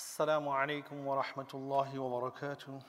[0.00, 2.80] السلام عليكم ورحمة الله وبركاته.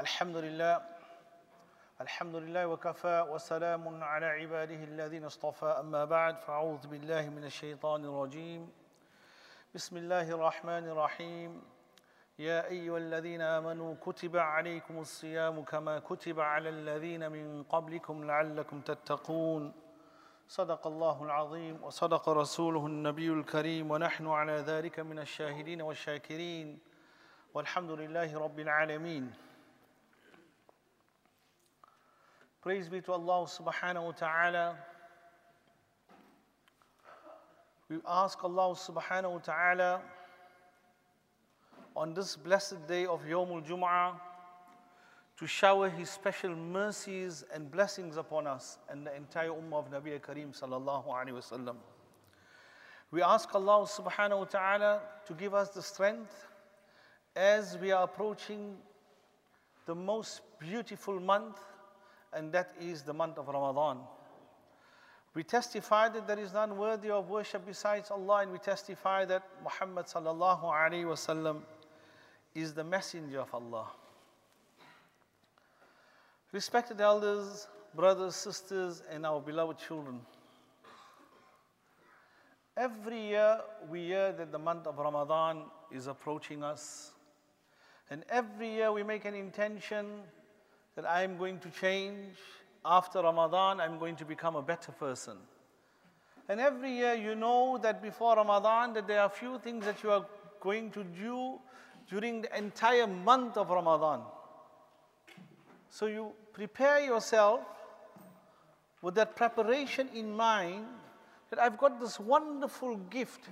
[0.00, 0.74] الحمد لله
[2.00, 5.66] الحمد لله وكفى وسلام على عباده الذين اصطفى.
[5.66, 8.70] أما بعد فأعوذ بالله من الشيطان الرجيم.
[9.74, 11.62] بسم الله الرحمن الرحيم.
[12.38, 19.89] يا أيها الذين آمنوا كتب عليكم الصيام كما كتب على الذين من قبلكم لعلكم تتقون.
[20.50, 26.78] صدق الله العظيم وصدق رسوله النبي الكريم ونحن على ذلك من الشاهدين والشاكرين
[27.54, 29.32] والحمد لله رب العالمين
[32.62, 34.76] Praise be to Allah subhanahu wa ta'ala.
[37.88, 40.02] We ask Allah subhanahu wa ta'ala
[41.94, 44.18] on this blessed day of Yawmul Jum'ah
[45.40, 50.20] to shower His special mercies and blessings upon us and the entire Ummah of Nabi
[50.20, 51.76] Kareem sallallahu alayhi wasallam.
[53.10, 56.46] We ask Allah subhanahu wa ta'ala to give us the strength
[57.34, 58.76] as we are approaching
[59.86, 61.58] the most beautiful month
[62.34, 63.96] and that is the month of Ramadan.
[65.32, 69.44] We testify that there is none worthy of worship besides Allah, and we testify that
[69.62, 71.62] Muhammad sallallahu alaihi wasallam
[72.54, 73.86] is the messenger of Allah.
[76.52, 80.20] Respected elders, brothers, sisters, and our beloved children.
[82.76, 85.62] Every year we hear that the month of Ramadan
[85.92, 87.12] is approaching us.
[88.10, 90.06] And every year we make an intention
[90.96, 92.36] that I am going to change.
[92.84, 95.36] After Ramadan, I'm going to become a better person.
[96.48, 100.10] And every year you know that before Ramadan that there are few things that you
[100.10, 100.26] are
[100.60, 101.60] going to do
[102.08, 104.22] during the entire month of Ramadan.
[105.90, 107.60] So you prepare yourself
[109.02, 110.86] with that preparation in mind
[111.50, 113.48] that I've got this wonderful gift.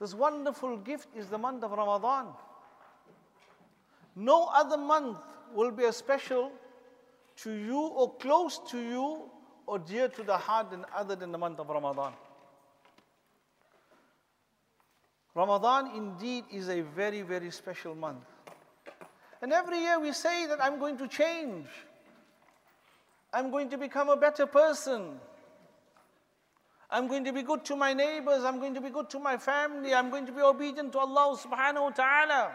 [0.00, 2.26] This wonderful gift is the month of Ramadan.
[4.16, 5.18] No other month
[5.54, 6.50] will be as special
[7.36, 9.30] to you or close to you
[9.66, 12.12] or dear to the heart than other than the month of Ramadan.
[15.34, 18.24] Ramadan indeed is a very, very special month.
[19.44, 21.66] And every year we say that I'm going to change.
[23.30, 25.20] I'm going to become a better person.
[26.90, 28.42] I'm going to be good to my neighbors.
[28.42, 29.92] I'm going to be good to my family.
[29.92, 32.52] I'm going to be obedient to Allah subhanahu wa ta'ala.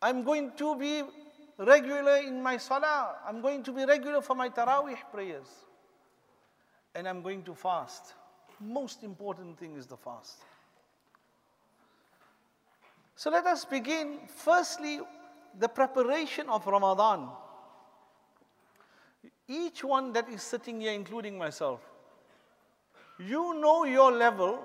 [0.00, 1.02] I'm going to be
[1.58, 3.16] regular in my salah.
[3.28, 5.48] I'm going to be regular for my tarawih prayers.
[6.94, 8.14] And I'm going to fast.
[8.58, 10.38] Most important thing is the fast.
[13.16, 14.18] So let us begin.
[14.28, 15.00] Firstly,
[15.58, 17.28] the preparation of Ramadan.
[19.48, 21.80] Each one that is sitting here, including myself,
[23.18, 24.58] you know your level,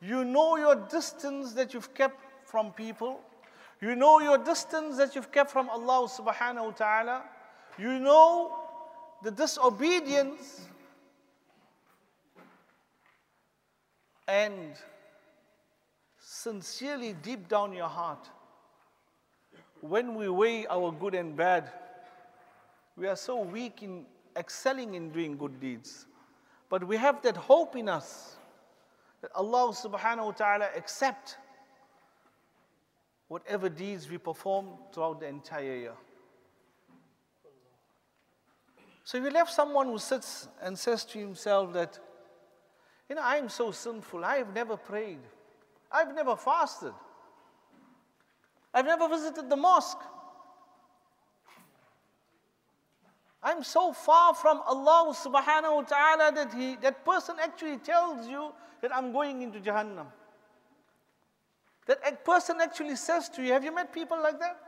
[0.00, 3.20] you know your distance that you've kept from people,
[3.80, 7.22] you know your distance that you've kept from Allah subhanahu wa ta'ala,
[7.78, 8.56] you know
[9.22, 10.62] the disobedience
[14.28, 14.74] and
[16.42, 18.28] sincerely deep down your heart,
[19.80, 21.70] when we weigh our good and bad,
[22.96, 24.04] we are so weak in
[24.36, 26.06] excelling in doing good deeds.
[26.68, 28.36] But we have that hope in us
[29.22, 31.36] that Allah subhanahu wa ta'ala accept
[33.28, 35.94] whatever deeds we perform throughout the entire year.
[39.04, 41.98] So if you left someone who sits and says to himself that,
[43.08, 45.18] you know, I am so sinful, I have never prayed,
[45.90, 46.92] I've never fasted,
[48.72, 49.98] I've never visited the mosque.
[53.42, 58.52] I'm so far from Allah subhanahu wa ta'ala that he, that person actually tells you
[58.82, 60.06] that I'm going into Jahannam.
[61.86, 64.60] That person actually says to you, have you met people like that?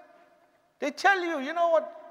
[0.81, 2.03] They tell you, you know what?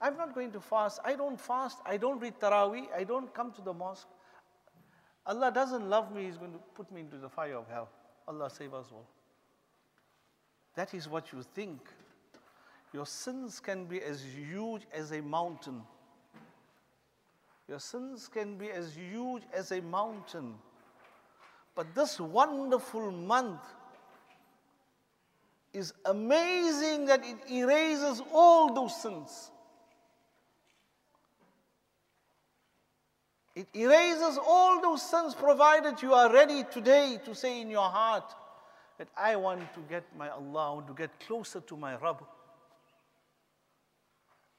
[0.00, 1.00] I'm not going to fast.
[1.04, 1.78] I don't fast.
[1.84, 2.86] I don't read Taraweeh.
[2.96, 4.08] I don't come to the mosque.
[5.26, 6.24] Allah doesn't love me.
[6.24, 7.88] He's going to put me into the fire of hell.
[8.28, 9.06] Allah save us all.
[10.74, 11.80] That is what you think.
[12.92, 15.82] Your sins can be as huge as a mountain.
[17.68, 20.54] Your sins can be as huge as a mountain.
[21.74, 23.60] But this wonderful month
[25.72, 29.50] is amazing that it erases all those sins.
[33.58, 38.32] It erases all those sins provided you are ready today to say in your heart
[38.98, 42.22] that I want to get my Allah, I want to get closer to my Rabb.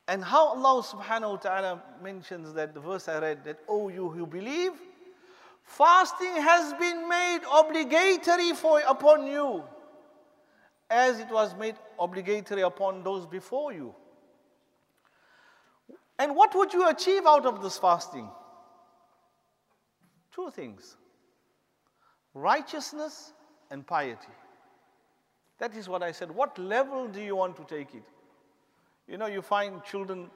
[0.10, 4.10] And how Allah subhanahu wa ta'ala mentions that the verse I read that, oh, you
[4.10, 4.74] who believe,
[5.64, 9.64] fasting has been made obligatory for, upon you
[10.90, 13.96] as it was made obligatory upon those before you.
[16.18, 18.28] And what would you achieve out of this fasting?
[20.40, 20.96] Two things
[22.34, 23.34] righteousness
[23.72, 24.36] and piety.
[25.58, 26.32] That is what I said.
[26.32, 28.04] What level do you want to take it?
[29.06, 30.30] You know, you find children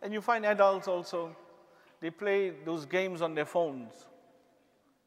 [0.00, 1.36] and you find adults also,
[2.00, 4.06] they play those games on their phones.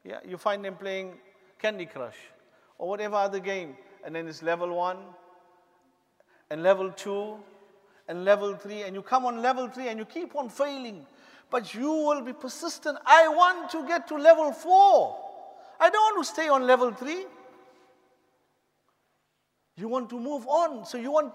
[0.03, 1.13] Yeah, you find them playing
[1.57, 2.19] Candy Crush
[2.77, 3.75] or whatever other game.
[4.05, 4.99] And then it's level one
[6.51, 7.37] and level two
[8.07, 8.83] and level three.
[8.83, 11.07] And you come on level three and you keep on failing.
[11.53, 12.97] But you will be persistent.
[13.05, 15.15] I want to get to level four.
[15.79, 17.27] I don't want to stay on level three.
[19.77, 20.83] You want to move on.
[20.83, 21.31] So you want,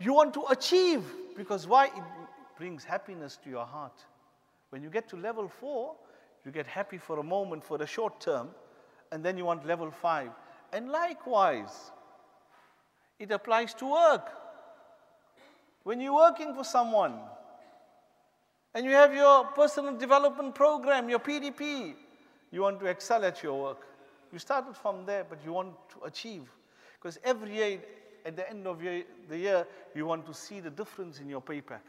[0.00, 1.04] you want to achieve.
[1.36, 1.88] Because why?
[1.88, 2.02] It
[2.56, 3.92] brings happiness to your heart.
[4.70, 5.94] When you get to level four,
[6.46, 8.48] you get happy for a moment, for the short term,
[9.12, 10.30] and then you want level five.
[10.72, 11.90] And likewise,
[13.18, 14.26] it applies to work.
[15.82, 17.18] When you're working for someone
[18.74, 21.94] and you have your personal development program, your PDP,
[22.52, 23.86] you want to excel at your work.
[24.32, 26.42] You started from there, but you want to achieve.
[26.94, 27.80] Because every year,
[28.24, 31.80] at the end of the year, you want to see the difference in your payback.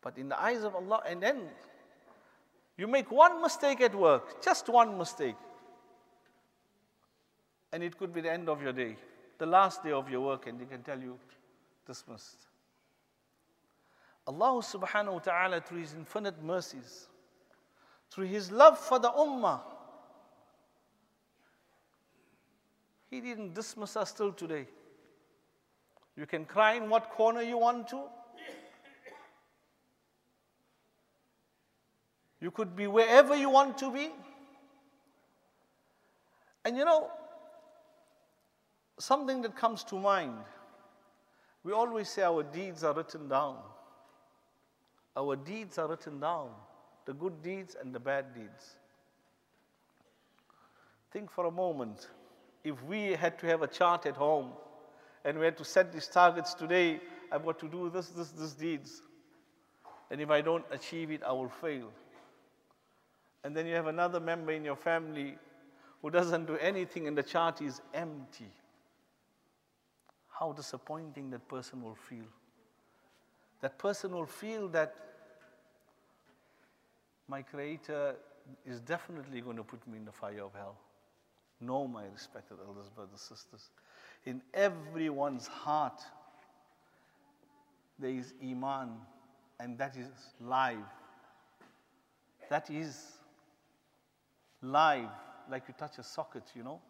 [0.00, 1.42] But in the eyes of Allah, and then
[2.76, 5.36] you make one mistake at work, just one mistake,
[7.72, 8.96] and it could be the end of your day,
[9.38, 11.18] the last day of your work, and they can tell you
[11.86, 12.47] dismissed.
[14.28, 17.08] Allah subhanahu wa ta'ala, through His infinite mercies,
[18.10, 19.60] through His love for the Ummah,
[23.10, 24.66] He didn't dismiss us till today.
[26.14, 28.02] You can cry in what corner you want to.
[32.40, 34.10] You could be wherever you want to be.
[36.64, 37.08] And you know,
[38.98, 40.36] something that comes to mind
[41.68, 43.58] we always say our deeds are written down.
[45.18, 46.50] Our deeds are written down
[47.04, 48.76] the good deeds and the bad deeds.
[51.10, 52.08] Think for a moment
[52.62, 54.52] if we had to have a chart at home
[55.24, 57.00] and we had to set these targets today,
[57.32, 59.02] I've got to do this, this, this deeds.
[60.10, 61.90] And if I don't achieve it, I will fail.
[63.42, 65.36] And then you have another member in your family
[66.00, 68.52] who doesn't do anything and the chart is empty
[70.28, 72.28] how disappointing that person will feel.
[73.60, 74.94] That person will feel that
[77.28, 78.16] my Creator
[78.66, 80.76] is definitely going to put me in the fire of hell.
[81.60, 83.70] No, my respected elders, brothers, sisters.
[84.24, 86.00] In everyone's heart,
[87.98, 88.90] there is Iman,
[89.60, 90.08] and that is
[90.40, 90.78] live.
[92.48, 93.18] That is
[94.62, 95.08] live,
[95.50, 96.80] like you touch a socket, you know?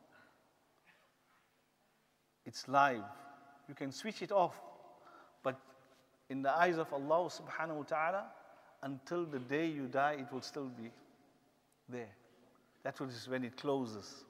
[2.46, 3.02] It's live.
[3.68, 4.54] You can switch it off.
[5.42, 5.58] But
[6.30, 8.24] in the eyes of Allah subhanahu wa ta'ala,
[8.82, 10.90] until the day you die, it will still be
[11.88, 12.08] there.
[12.84, 14.24] That is when it closes.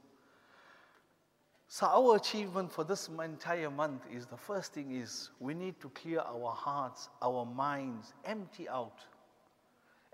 [1.68, 5.90] So our achievement for this entire month is the first thing is we need to
[5.90, 9.00] clear our hearts, our minds, empty out.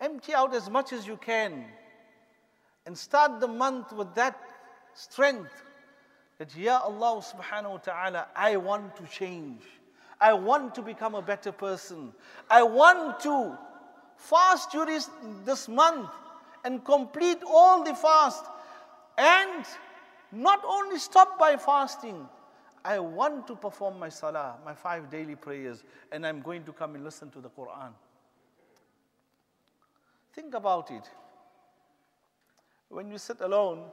[0.00, 1.64] Empty out as much as you can.
[2.86, 4.36] And start the month with that
[4.94, 5.62] strength
[6.38, 9.62] that, Ya Allah subhanahu wa ta'ala, I want to change.
[10.20, 12.12] I want to become a better person.
[12.50, 13.56] I want to
[14.16, 15.00] fast during
[15.44, 16.10] this month
[16.64, 18.44] and complete all the fast.
[19.18, 19.64] And
[20.32, 22.28] not only stop by fasting,
[22.84, 26.94] I want to perform my salah, my five daily prayers, and I'm going to come
[26.94, 27.92] and listen to the Quran.
[30.34, 31.08] Think about it.
[32.88, 33.84] When you sit alone,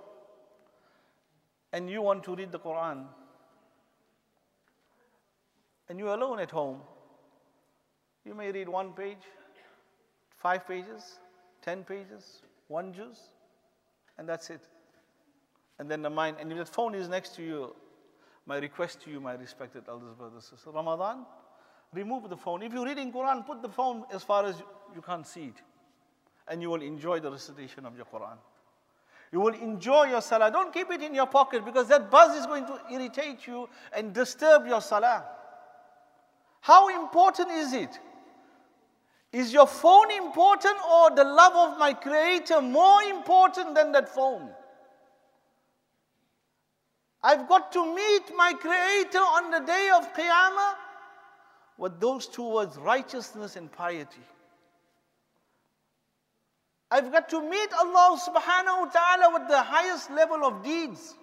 [1.73, 3.05] and you want to read the Quran,
[5.87, 6.81] and you're alone at home,
[8.25, 9.23] you may read one page,
[10.41, 11.19] five pages,
[11.61, 13.29] ten pages, one juz,
[14.17, 14.61] and that's it.
[15.79, 17.75] And then the mind, and if the phone is next to you,
[18.45, 21.25] my request to you, my respected elders, brothers, sisters, Ramadan,
[21.93, 22.63] remove the phone.
[22.63, 24.55] If you're reading Quran, put the phone as far as
[24.95, 25.61] you can't see it,
[26.47, 28.37] and you will enjoy the recitation of your Quran.
[29.31, 30.51] You will enjoy your salah.
[30.51, 34.13] Don't keep it in your pocket because that buzz is going to irritate you and
[34.13, 35.23] disturb your salah.
[36.59, 37.97] How important is it?
[39.31, 44.49] Is your phone important or the love of my Creator more important than that phone?
[47.23, 50.75] I've got to meet my Creator on the day of Qiyamah.
[51.81, 54.21] with those two words righteousness and piety.
[56.91, 61.15] I've got to meet Allah subhanahu wa ta'ala with the highest level of deeds.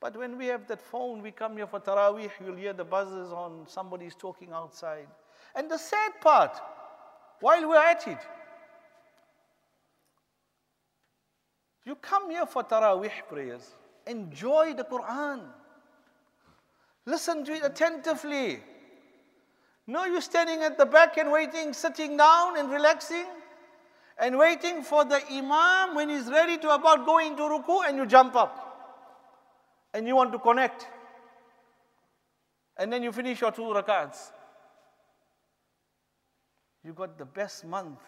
[0.00, 3.32] But when we have that phone, we come here for Taraweeh, you'll hear the buzzers
[3.32, 5.08] on, somebody's talking outside.
[5.58, 6.56] And the sad part,
[7.40, 8.18] while we're at it,
[11.84, 13.74] you come here for Taraweeh prayers,
[14.06, 15.40] enjoy the Quran,
[17.06, 18.60] listen to it attentively.
[19.88, 23.26] No, you're standing at the back and waiting, sitting down and relaxing,
[24.16, 28.06] and waiting for the Imam when he's ready to about go into ruku, and you
[28.06, 29.90] jump up.
[29.92, 30.86] And you want to connect.
[32.76, 34.30] And then you finish your two rakats.
[36.88, 37.98] You got the best month.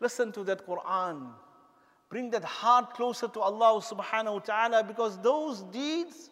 [0.00, 1.30] Listen to that Quran.
[2.10, 6.28] Bring that heart closer to Allah subhanahu wa ta'ala because those deeds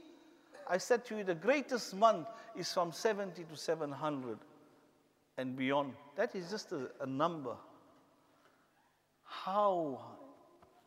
[0.68, 4.36] I said to you, the greatest month is from 70 to 700
[5.38, 5.94] and beyond.
[6.16, 7.56] That is just a, a number.
[9.24, 10.00] How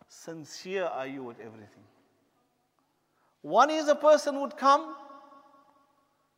[0.08, 1.86] sincere are you with everything?
[3.42, 4.96] One is a person would come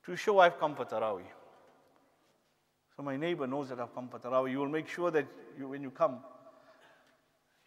[0.06, 1.43] to show I've come for Taraweeh.
[2.96, 4.52] So my neighbor knows that I've come for Tarawih.
[4.52, 5.26] You will make sure that
[5.58, 6.20] you, when you come,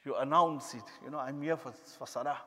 [0.04, 0.84] you announce it.
[1.04, 2.38] You know, I'm here for, for Salah.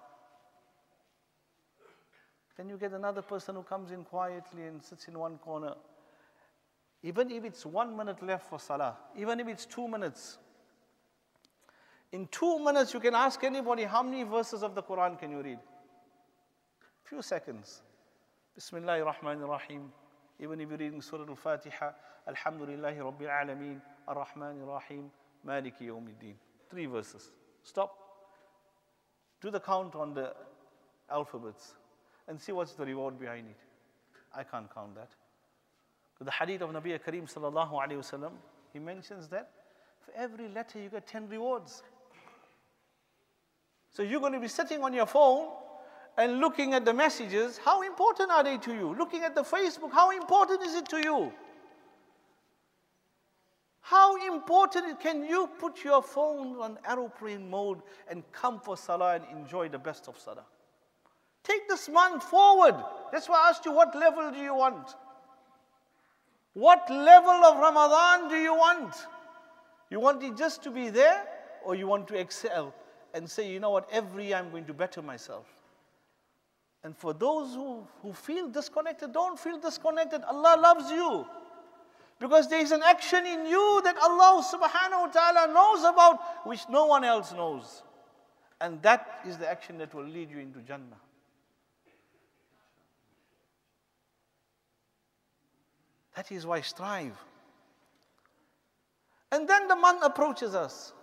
[2.60, 5.76] Then you get another person who comes in quietly and sits in one corner.
[7.02, 10.38] Even if it's one minute left for salah, even if it's two minutes,
[12.12, 15.42] in two minutes you can ask anybody how many verses of the Quran can you
[15.42, 15.60] read?
[17.06, 17.82] Few seconds.
[18.56, 19.90] Bismillah ar-Rahman ar-Rahim.
[20.40, 21.92] Even if you're reading Surah Al-Fatiha,
[22.28, 25.12] Alhamdulillahi Rabbil Alameen, Ar-Rahman ar-Rahim,
[25.46, 26.36] Maliki Yawmiddin.
[26.70, 27.32] Three verses.
[27.64, 27.96] Stop.
[29.42, 30.34] Do the count on the
[31.10, 31.74] alphabets
[32.28, 33.58] and see what's the reward behind it.
[34.36, 35.10] I can't count that.
[36.22, 38.32] The hadith of Nabi Kareem sallallahu wasallam,
[38.74, 39.50] he mentions that
[40.02, 41.82] for every letter you get 10 rewards.
[43.92, 45.48] So you're going to be sitting on your phone
[46.20, 47.58] and looking at the messages.
[47.64, 48.94] How important are they to you?
[48.94, 51.32] Looking at the Facebook, how important is it to you?
[53.80, 59.24] How important can you put your phone on aeroplane mode and come for salah and
[59.32, 60.46] enjoy the best of salah?
[61.44, 62.76] Take this month forward.
[63.14, 64.90] That's why I asked you, what level do you want?
[66.54, 68.94] What level of Ramadan do you want?
[69.90, 71.24] You want it just to be there,
[71.64, 72.76] or you want to excel
[73.14, 75.46] and say, you know what, every year I'm going to better myself?
[76.84, 80.24] And for those who, who feel disconnected, don't feel disconnected.
[80.24, 81.26] Allah loves you.
[82.20, 86.62] Because there is an action in you that Allah subhanahu wa ta'ala knows about, which
[86.70, 87.84] no one else knows.
[88.62, 91.00] And that is the action that will lead you into Jannah.
[96.16, 97.18] That is why strive.
[99.32, 100.94] And then the month approaches us.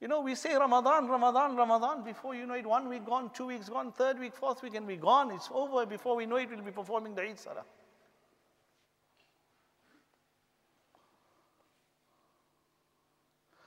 [0.00, 2.04] You know, we say Ramadan, Ramadan, Ramadan.
[2.04, 4.86] Before you know it, one week gone, two weeks gone, third week, fourth week, and
[4.86, 5.32] we're gone.
[5.32, 5.84] It's over.
[5.86, 7.64] Before we know it, we'll be performing the Eid Salah.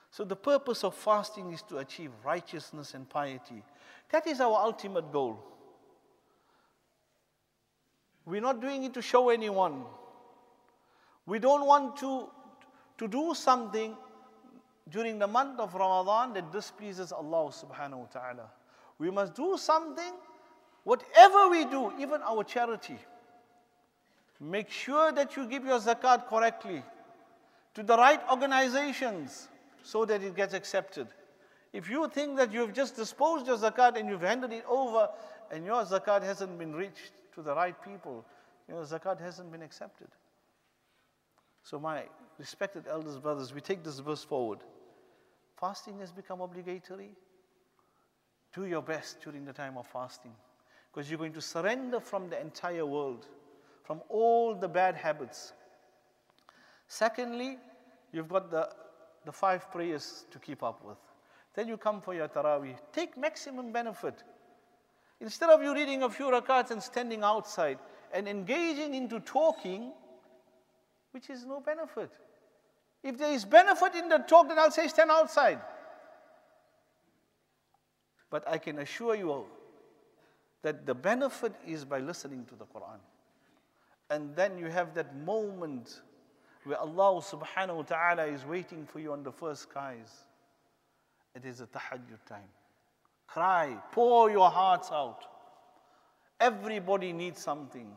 [0.09, 3.63] So, the purpose of fasting is to achieve righteousness and piety.
[4.11, 5.39] That is our ultimate goal.
[8.25, 9.83] We're not doing it to show anyone.
[11.25, 12.29] We don't want to,
[12.97, 13.95] to do something
[14.91, 18.49] during the month of Ramadan that displeases Allah subhanahu wa ta'ala.
[18.99, 20.13] We must do something,
[20.83, 22.97] whatever we do, even our charity.
[24.39, 26.83] Make sure that you give your zakat correctly
[27.73, 29.47] to the right organizations
[29.83, 31.07] so that it gets accepted.
[31.73, 35.09] If you think that you've just disposed your zakat and you've handed it over
[35.51, 38.25] and your zakat hasn't been reached to the right people,
[38.67, 40.07] your zakat hasn't been accepted.
[41.63, 42.03] So, my
[42.39, 44.59] respected elders, brothers, we take this verse forward.
[45.61, 47.11] Fasting has become obligatory.
[48.51, 50.33] Do your best during the time of fasting
[50.91, 53.27] because you're going to surrender from the entire world,
[53.83, 55.53] from all the bad habits.
[56.87, 57.59] Secondly,
[58.11, 58.69] you've got the,
[59.23, 60.97] the five prayers to keep up with.
[61.53, 62.77] Then you come for your taraweeh.
[62.91, 64.23] Take maximum benefit.
[65.19, 67.77] Instead of you reading a few rakats and standing outside
[68.11, 69.93] and engaging into talking,
[71.11, 72.09] which is no benefit.
[73.03, 75.59] If there is benefit in the talk, then I'll say stand outside.
[78.29, 79.47] But I can assure you all
[80.61, 82.99] that the benefit is by listening to the Quran.
[84.09, 86.01] And then you have that moment
[86.63, 90.11] where Allah subhanahu wa ta'ala is waiting for you on the first skies.
[91.33, 92.49] It is a tahajjud time.
[93.25, 95.25] Cry, pour your hearts out.
[96.39, 97.87] Everybody needs something.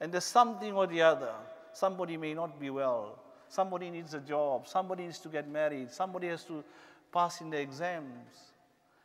[0.00, 1.32] And there's something or the other.
[1.72, 3.18] somebody may not be well,
[3.52, 6.64] somebody needs a job, somebody needs to get married, somebody has to
[7.12, 8.52] pass in the exams.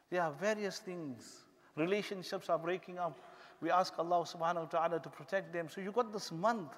[0.10, 1.44] There are various things.
[1.76, 3.20] Relationships are breaking up.
[3.60, 5.68] We ask Allah subhanahu wa ta'ala to protect them.
[5.68, 6.72] So you got this month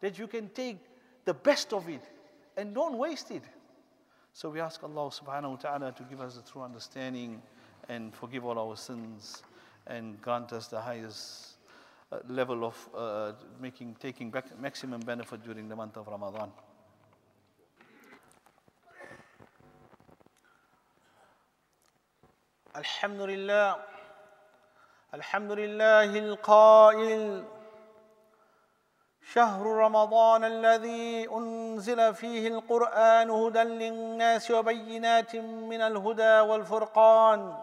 [0.00, 0.78] that you can take
[1.24, 2.02] the best of it
[2.56, 3.42] and don't waste it.
[4.32, 7.42] So we ask Allah subhanahu wa ta'ala to give us a true understanding
[7.88, 9.42] and forgive all our sins
[9.88, 11.56] and grant us the highest
[12.12, 16.52] uh, level of uh, making, taking back maximum benefit during the month of Ramadan.
[22.76, 23.76] الحمد لله
[25.14, 27.44] الحمد لله القائل.
[29.32, 37.58] شهر رمضان الذي أنزل فيه القرآن هدى للناس وبينات من الهدى والفرقان.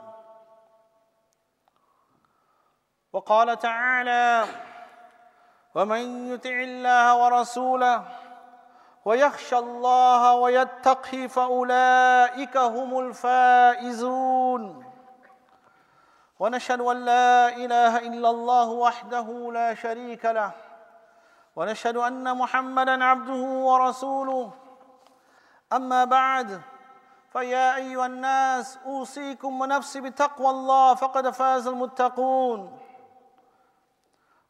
[3.14, 4.46] وقال تعالى
[5.76, 8.04] ومن يطع الله ورسوله
[9.06, 14.93] ويخشى الله ويتقي فأولئك هم الفائزون.
[16.44, 20.52] ونشهد أن لا إله إلا الله وحده لا شريك له.
[21.56, 24.52] ونشهد أن محمدا عبده ورسوله.
[25.74, 26.62] أما بعد
[27.34, 32.80] فيا أيها الناس أوصيكم ونفسي بتقوى الله فقد فاز المتقون.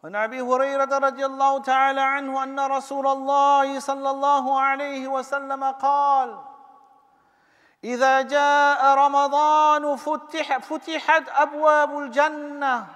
[0.03, 6.52] وعن أبي هريرة رضي الله تعالى عنه أن رسول الله صلى الله عليه وسلم قال
[7.83, 12.87] اذا جاء رمضان فتح فتحت ابواب الجنه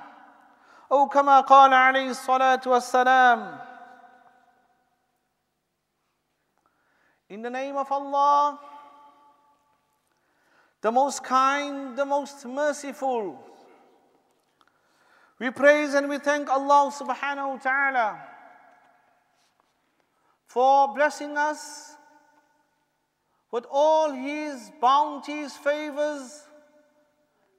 [0.92, 3.68] أو كما قال عليه الصلاه والسلام
[7.30, 8.58] In the name of Allah,
[10.80, 13.38] the most kind, the most merciful,
[15.38, 18.18] we praise and we thank Allah subhanahu wa ta'ala
[20.48, 21.97] for blessing us
[23.52, 26.44] with all His bounties, favors,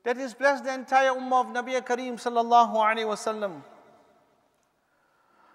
[0.05, 3.63] that He's blessed the entire Ummah of Nabi Kareem sallallahu wasallam.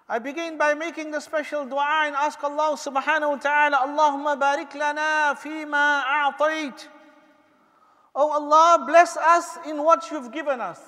[0.08, 4.76] I begin by making the special dua and ask Allah subhanahu wa ta'ala, Allahumma barik
[4.76, 6.88] lana fima a'tayt.
[8.14, 10.80] Oh Allah, bless us in what you've given us.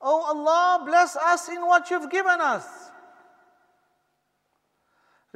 [0.00, 2.85] Oh Allah, bless us in what you've given us.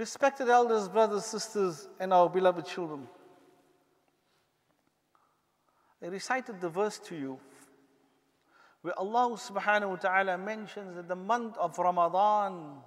[0.01, 3.07] Respected elders, brothers, sisters, and our beloved children.
[6.03, 7.39] I recited the verse to you
[8.81, 12.79] where Allah subhanahu wa ta'ala mentions that the month of Ramadan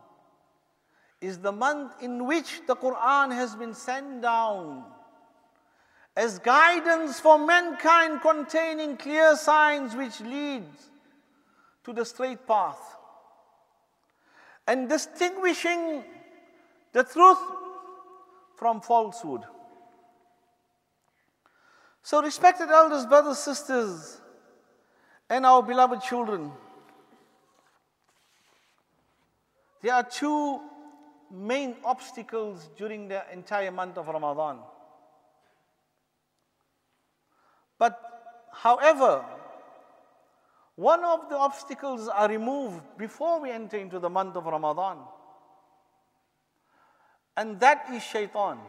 [1.21, 4.83] is the month in which the Quran has been sent down
[6.17, 10.65] as guidance for mankind containing clear signs which lead
[11.83, 12.81] to the straight path
[14.65, 16.05] and distinguishing
[16.93, 17.39] the truth
[18.55, 19.41] from falsehood.
[22.03, 24.21] So, respected elders, brothers, sisters,
[25.29, 26.51] and our beloved children,
[29.81, 30.59] there are two
[31.31, 34.59] main obstacles during the entire month of Ramadan.
[37.79, 37.99] But,
[38.51, 39.25] however,
[40.75, 44.99] one of the obstacles are removed before we enter into the month of Ramadan.
[47.35, 48.59] And that is shaitan,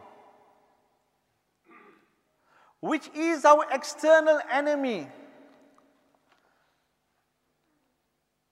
[2.79, 5.07] which is our external enemy.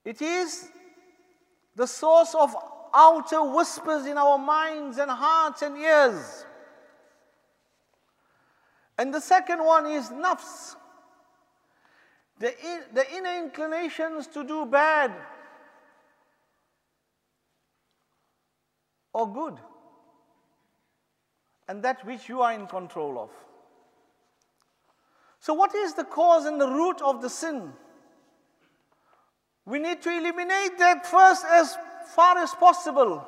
[0.05, 0.69] It is
[1.75, 2.55] the source of
[2.93, 6.45] outer whispers in our minds and hearts and ears.
[8.97, 10.75] And the second one is nafs,
[12.37, 15.11] the, in, the inner inclinations to do bad
[19.13, 19.57] or good,
[21.67, 23.29] and that which you are in control of.
[25.39, 27.73] So, what is the cause and the root of the sin?
[29.65, 31.77] We need to eliminate that first as
[32.15, 33.27] far as possible.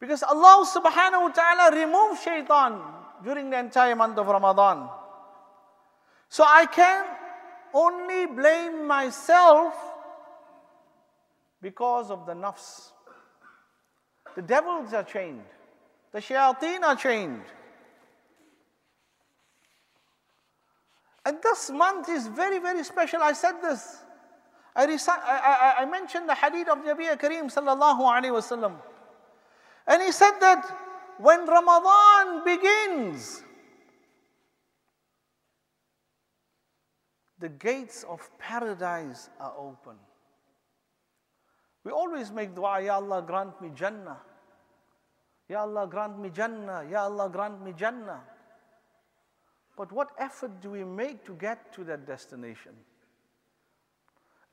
[0.00, 2.80] Because Allah subhanahu wa ta'ala removed shaitan
[3.24, 4.88] during the entire month of Ramadan.
[6.28, 7.04] So I can
[7.74, 9.74] only blame myself
[11.60, 12.92] because of the nafs.
[14.36, 15.44] The devils are chained,
[16.18, 17.42] the shayateen are chained.
[21.24, 23.22] And this month is very, very special.
[23.22, 23.98] I said this.
[24.74, 28.74] I, I, I, I mentioned the hadith of Nabi Kareem sallallahu alayhi wasallam.
[29.86, 30.64] And he said that
[31.18, 33.44] when Ramadan begins,
[37.38, 39.94] the gates of paradise are open.
[41.84, 44.18] We always make dua, Ya Allah, grant me Jannah.
[45.48, 46.84] Ya Allah, grant me Jannah.
[46.90, 48.20] Ya Allah, grant me Jannah.
[49.76, 52.72] But what effort do we make to get to that destination?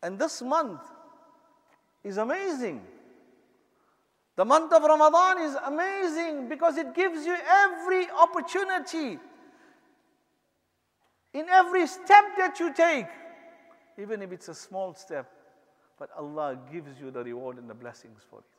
[0.02, 0.82] And this month
[2.04, 2.86] is amazing.
[4.36, 9.18] The month of Ramadan is amazing because it gives you every opportunity
[11.34, 13.08] in every step that you take,
[13.98, 15.30] even if it's a small step,
[15.98, 18.55] but Allah gives you the reward and the blessings for it.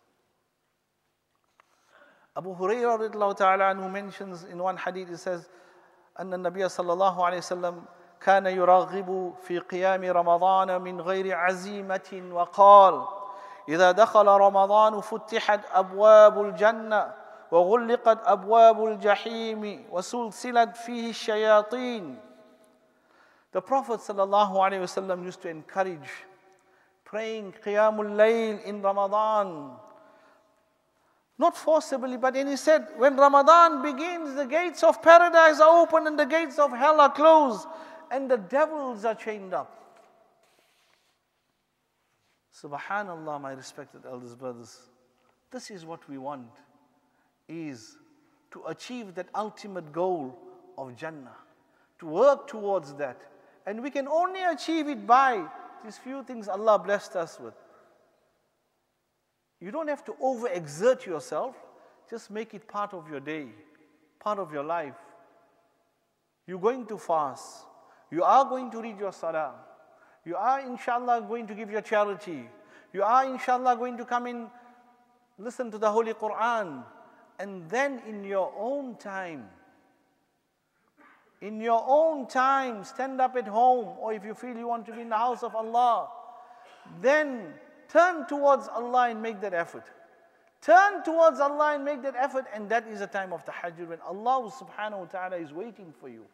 [2.35, 5.49] Abu Hurairah ta'ala anhu mentions in one hadith, he says,
[6.19, 7.83] أن النبي صلى الله عليه وسلم
[8.21, 13.05] كان يرغب في قيام رمضان من غير عزيمة وقال
[13.69, 17.13] إذا دخل رمضان فتحت أبواب الجنة
[17.51, 22.19] وغلقت أبواب الجحيم وسلسلت فيه الشياطين
[23.53, 26.09] The Prophet ﷺ used to encourage
[27.03, 29.75] praying Qiyamul Layl in Ramadan.
[31.38, 36.06] not forcibly, but then he said, when Ramadan begins, the gates of paradise are open
[36.06, 37.66] and the gates of hell are closed,
[38.10, 39.72] and the devils are chained up.
[42.54, 44.78] Subhanallah, my respected elders, brothers.
[45.50, 46.48] This is what we want,
[47.48, 47.98] is
[48.52, 50.38] to achieve that ultimate goal
[50.78, 51.36] of Jannah,
[51.98, 53.20] to work towards that.
[53.66, 55.44] And we can only achieve it by
[55.84, 57.54] these few things Allah blessed us with.
[59.60, 61.56] You don't have to overexert yourself,
[62.10, 63.48] just make it part of your day,
[64.20, 64.94] part of your life.
[66.46, 67.64] You're going to fast,
[68.10, 69.54] you are going to read your salah,
[70.24, 72.48] you are inshallah going to give your charity,
[72.92, 74.46] you are inshallah going to come in,
[75.38, 76.84] listen to the Holy Quran,
[77.38, 79.48] and then in your own time,
[81.40, 84.92] in your own time, stand up at home, or if you feel you want to
[84.92, 86.08] be in the house of Allah,
[87.00, 87.54] then
[87.88, 89.84] turn towards Allah and make that effort.
[90.62, 94.00] Turn towards Allah and make that effort, and that is a time of tahajjud when
[94.00, 96.24] Allah subhanahu wa ta'ala is waiting for you.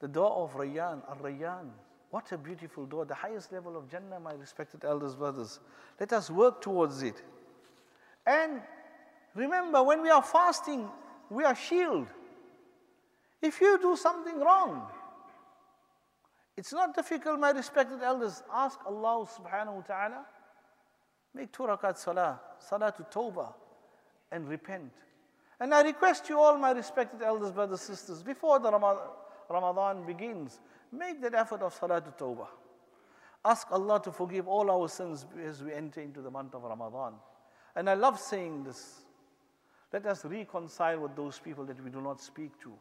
[0.00, 1.70] The door of Rayyan, Ar Rayyan.
[2.10, 5.60] What a beautiful door, the highest level of Jannah, my respected elders, brothers.
[6.00, 7.22] Let us work towards it.
[8.26, 8.60] And
[9.34, 10.88] remember, when we are fasting,
[11.28, 12.08] we are shielded.
[13.40, 14.90] If you do something wrong,
[16.60, 18.42] it's not difficult, my respected elders.
[18.52, 20.26] Ask Allah subhanahu wa ta'ala.
[21.34, 23.54] Make two rakat salah, salah to tawbah,
[24.30, 24.92] and repent.
[25.58, 28.70] And I request you all, my respected elders, brothers, sisters, before the
[29.48, 30.60] Ramadan begins,
[30.92, 32.48] make that effort of salah to tawbah.
[33.42, 37.14] Ask Allah to forgive all our sins as we enter into the month of Ramadan.
[37.74, 39.00] And I love saying this.
[39.94, 42.74] Let us reconcile with those people that we do not speak to.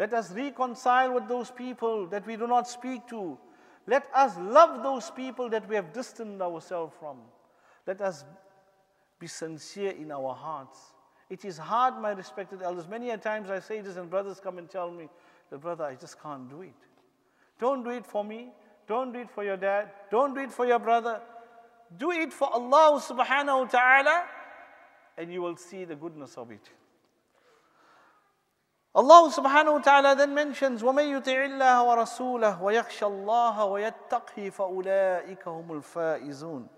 [0.00, 3.36] Let us reconcile with those people that we do not speak to.
[3.86, 7.18] Let us love those people that we have distanced ourselves from.
[7.86, 8.24] Let us
[9.18, 10.78] be sincere in our hearts.
[11.28, 12.88] It is hard, my respected elders.
[12.88, 15.10] Many a times I say this, and brothers come and tell me,
[15.50, 16.80] that brother, I just can't do it.
[17.58, 18.48] Don't do it for me.
[18.88, 19.90] Don't do it for your dad.
[20.10, 21.20] Don't do it for your brother.
[21.98, 24.24] Do it for Allah subhanahu wa ta'ala,
[25.18, 26.70] and you will see the goodness of it.
[28.95, 35.83] Allah subhanahu wa ta'ala then mentions وَمَن يُطِعِ اللَّهَ وَرَسُولَهُ وَيَخْشَى اللَّهَ وَيَتَّقْهِ فَأُولَٰئِكَ هُمُ
[35.83, 36.69] الْفَائِزُونَ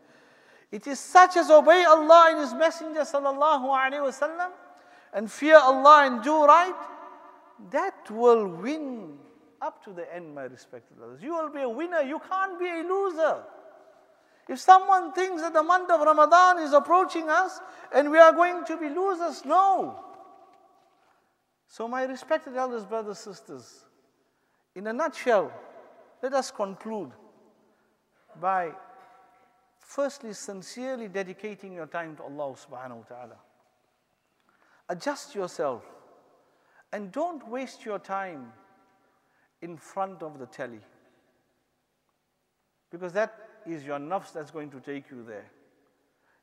[0.71, 4.49] It is such as obey Allah and His Messenger sallallahu alayhi wasallam
[5.13, 6.73] and fear Allah and do right,
[7.71, 9.19] that will win
[9.61, 11.21] up to the end, my respected brothers.
[11.21, 13.43] You will be a winner, you can't be a loser.
[14.49, 17.59] If someone thinks that the month of Ramadan is approaching us
[17.93, 19.99] and we are going to be losers, no.
[21.72, 23.86] So, my respected elders, brothers, sisters,
[24.74, 25.50] in a nutshell,
[26.22, 27.12] let us conclude
[28.38, 28.72] by
[29.78, 33.36] firstly sincerely dedicating your time to Allah subhanahu wa ta'ala.
[34.90, 35.82] Adjust yourself
[36.92, 38.52] and don't waste your time
[39.62, 40.84] in front of the telly.
[42.90, 45.50] Because that is your nafs that's going to take you there.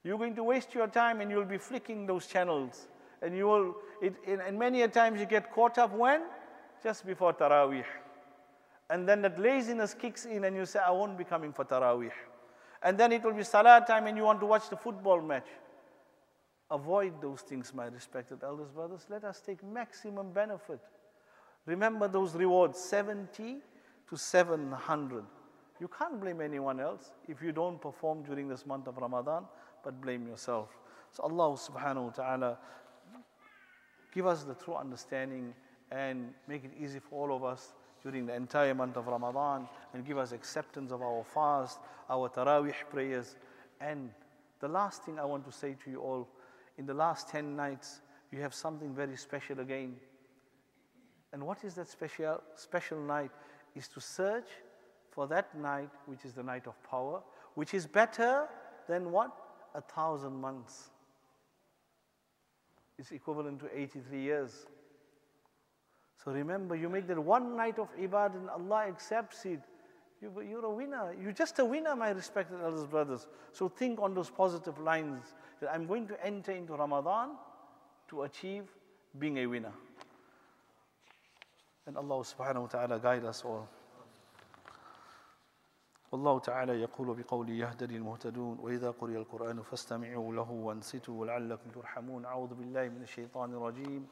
[0.03, 2.87] You're going to waste your time and you'll be flicking those channels
[3.21, 6.21] and you will, it, and many a times you get caught up when?
[6.83, 7.85] Just before Taraweeh.
[8.89, 12.11] And then that laziness kicks in and you say, I won't be coming for Taraweeh.
[12.81, 15.47] And then it will be Salah time and you want to watch the football match.
[16.71, 19.05] Avoid those things, my respected elders, brothers.
[19.09, 20.79] Let us take maximum benefit.
[21.65, 23.57] Remember those rewards 70
[24.09, 25.23] to 700.
[25.79, 29.45] You can't blame anyone else if you don't perform during this month of Ramadan,
[29.83, 30.69] but blame yourself.
[31.11, 32.57] So Allah subhanahu wa ta'ala
[34.13, 35.53] give us the true understanding
[35.91, 40.05] and make it easy for all of us during the entire month of Ramadan and
[40.05, 43.35] give us acceptance of our fast, our Taraweeh prayers.
[43.81, 44.09] And
[44.59, 46.27] the last thing I want to say to you all
[46.77, 49.95] in the last 10 nights, you have something very special again.
[51.33, 53.31] And what is that special, special night?
[53.75, 54.47] Is to search
[55.11, 57.21] for that night, which is the night of power,
[57.53, 58.47] which is better
[58.87, 59.31] than what?
[59.75, 60.89] A thousand months.
[62.99, 64.67] It's equivalent to 83 years.
[66.21, 69.61] So remember, you make that one night of ibadah and Allah accepts it.
[70.21, 71.15] You, are a winner.
[71.19, 73.27] You're just a winner, my respected elders, brothers.
[73.53, 77.37] So think on those positive lines that I'm going to enter into Ramadan
[78.09, 78.65] to achieve
[79.17, 79.71] being a winner.
[81.87, 83.69] And Allah subhanahu wa ta'ala guide us all.
[86.11, 92.25] والله تعالى يقول بقوله يهتدي المهتدون وإذا قرئ القرآن فاستمعوا له وانصتوا لعلكم ترحمون.
[92.25, 94.07] أعوذ بالله من الشيطان الرجيم.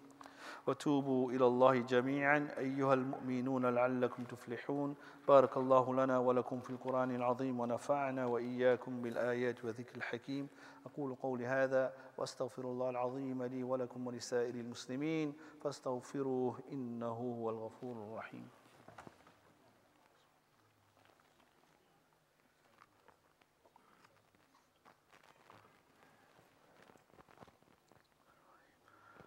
[0.68, 2.48] وتوبوا إلى الله جميعا.
[2.58, 4.96] أيها المؤمنون لعلكم تفلحون.
[5.28, 10.48] بارك الله لنا ولكم في القرآن العظيم ونفعنا وإياكم بالآيات وذكر الحكيم.
[10.86, 15.34] أقول قولي هذا وأستغفر الله العظيم لي ولكم ولسائر المسلمين.
[15.64, 18.48] فاستغفروه إنه هو الغفور الرحيم.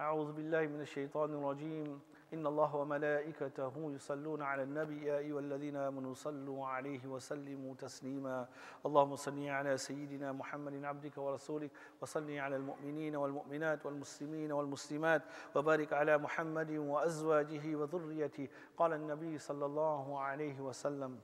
[0.00, 2.00] أعوذ بالله من الشيطان الرجيم.
[2.34, 8.48] إن الله وملائكته يصلون على النبي يا أيها الذين آمنوا صلوا عليه وسلموا تسليما.
[8.86, 15.22] اللهم صل على سيدنا محمد عبدك ورسولك وصل على المؤمنين والمؤمنات والمسلمين والمسلمات
[15.54, 18.48] وبارك على محمد وأزواجه وذريته.
[18.76, 21.20] قال النبي صلى الله عليه وسلم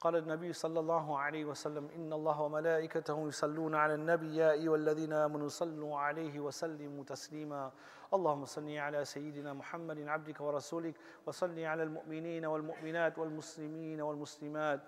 [0.00, 5.12] قال النبي صلى الله عليه وسلم إن الله وملائكته يصلون على النبي يا أيها الذين
[5.12, 7.72] آمنوا صلوا عليه وسلموا تسليما.
[8.14, 10.94] اللهم صل على سيدنا محمد عبدك ورسولك
[11.26, 14.80] وصل على المؤمنين والمؤمنات والمسلمين والمسلمات.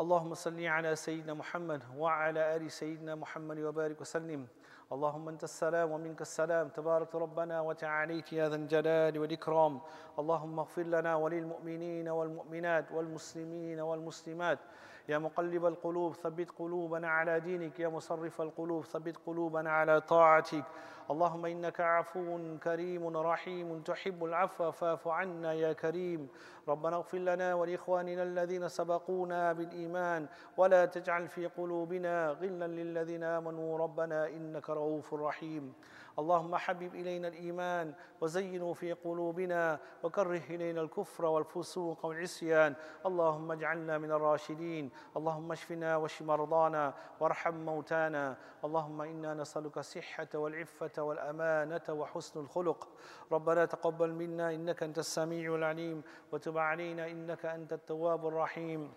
[0.00, 4.46] اللهم صل على سيدنا محمد وعلى آل سيدنا محمد وبارك وسلم.
[4.92, 6.68] اللهم أنت السلام ومنك السلام.
[6.68, 9.80] تبارك ربنا وتعاليت يا ذا الجلال والإكرام.
[10.18, 14.58] اللهم اغفر لنا وللمؤمنين والمؤمنات والمسلمين والمسلمات.
[15.08, 17.80] يا مقلب القلوب ثبت قلوبنا على دينك.
[17.80, 20.64] يا مصرف القلوب ثبت قلوبنا على طاعتك.
[21.10, 23.80] اللهم إنك عفو كريم رحيم.
[23.80, 26.28] تحب العفو فاعف عنا يا كريم.
[26.68, 30.26] ربنا اغفر لنا ولإخواننا الذين سبقونا بالإيمان.
[30.56, 33.78] ولا تجعل في قلوبنا غلا للذين آمنوا.
[33.78, 35.72] ربنا إنك رؤوف رحيم.
[36.18, 42.74] اللهم حبب إلينا الإيمان وزينه في قلوبنا وكره إلينا الكفر والفسوق والعصيان.
[43.06, 44.90] اللهم اجعلنا من الراشدين.
[45.16, 48.36] اللهم اشفنا واشف مرضانا وارحم موتانا.
[48.64, 52.88] اللهم إنا نسألك الصحة والعفة والأمانة وحسن الخلق.
[53.32, 56.02] ربنا تقبل منا إنك أنت السميع العليم.
[56.32, 58.92] وتب علينا إنك أنت التواب الرحيم.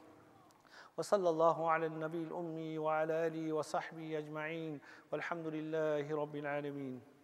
[0.97, 4.79] وصلى الله على النبي الأمي وعلى آله وصحبه أجمعين
[5.11, 7.14] والحمد لله رب العالمين.